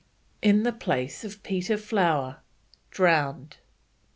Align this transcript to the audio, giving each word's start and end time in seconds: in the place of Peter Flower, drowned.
in 0.41 0.63
the 0.63 0.73
place 0.73 1.23
of 1.23 1.43
Peter 1.43 1.77
Flower, 1.77 2.37
drowned. 2.89 3.57